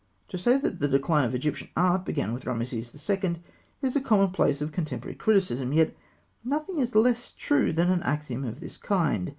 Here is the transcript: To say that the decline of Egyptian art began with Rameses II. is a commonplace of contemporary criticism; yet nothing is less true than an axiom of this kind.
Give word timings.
To 0.29 0.37
say 0.39 0.57
that 0.57 0.79
the 0.79 0.87
decline 0.87 1.25
of 1.25 1.35
Egyptian 1.35 1.69
art 1.77 2.05
began 2.05 2.33
with 2.33 2.47
Rameses 2.47 3.07
II. 3.11 3.35
is 3.83 3.95
a 3.95 4.01
commonplace 4.01 4.59
of 4.59 4.71
contemporary 4.71 5.13
criticism; 5.13 5.73
yet 5.73 5.95
nothing 6.43 6.79
is 6.79 6.95
less 6.95 7.31
true 7.33 7.71
than 7.71 7.91
an 7.91 8.01
axiom 8.01 8.43
of 8.43 8.61
this 8.61 8.77
kind. 8.77 9.29